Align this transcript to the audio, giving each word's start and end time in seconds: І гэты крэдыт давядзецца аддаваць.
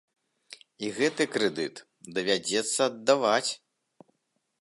І 0.85 0.87
гэты 0.99 1.27
крэдыт 1.35 1.75
давядзецца 2.15 2.79
аддаваць. 2.89 3.51